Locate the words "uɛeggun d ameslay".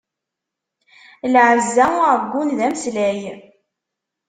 1.99-3.21